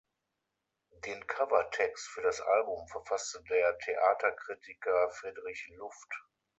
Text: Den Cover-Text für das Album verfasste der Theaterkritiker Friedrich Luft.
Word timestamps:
Den 1.05 1.27
Cover-Text 1.27 2.07
für 2.07 2.23
das 2.23 2.41
Album 2.41 2.87
verfasste 2.87 3.43
der 3.43 3.77
Theaterkritiker 3.77 5.11
Friedrich 5.11 5.67
Luft. 5.77 6.23